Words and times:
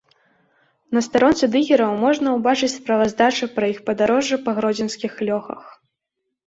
На 0.97 1.03
старонцы 1.07 1.49
дыгераў 1.55 1.91
можна 2.05 2.33
ўбачыць 2.39 2.73
справаздачы 2.79 3.45
пра 3.59 3.65
іх 3.75 3.79
падарожжы 3.93 4.35
па 4.49 4.59
гродзенскіх 4.63 5.11
лёхах. 5.31 5.61